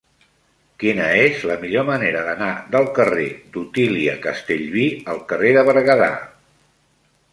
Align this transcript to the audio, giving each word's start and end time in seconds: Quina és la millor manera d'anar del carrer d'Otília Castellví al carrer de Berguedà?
Quina 0.83 1.09
és 1.25 1.43
la 1.49 1.57
millor 1.65 1.85
manera 1.89 2.23
d'anar 2.29 2.49
del 2.77 2.89
carrer 3.01 3.27
d'Otília 3.57 4.17
Castellví 4.27 4.87
al 5.15 5.21
carrer 5.33 5.53
de 5.59 5.67
Berguedà? 5.69 6.13